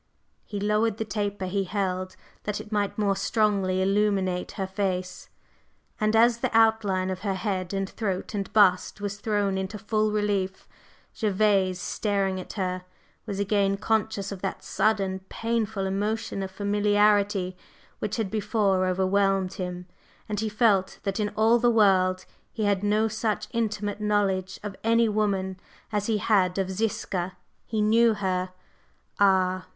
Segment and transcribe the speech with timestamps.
[0.45, 2.15] He lowered the taper he held
[2.45, 5.29] that it might more strongly illumine her face,
[5.99, 10.09] and as the outline of her head and throat and bust was thrown into full
[10.11, 10.67] relief,
[11.13, 12.83] Gervase, staring at her,
[13.27, 17.55] was again conscious of that sudden, painful emotion of familiarity
[17.99, 19.85] which had before overwhelmed him,
[20.27, 24.75] and he felt that in all the world he had no such intimate knowledge of
[24.83, 25.59] any woman
[25.91, 27.37] as he had of Ziska.
[27.67, 28.51] He knew her!
[29.19, 29.67] Ah!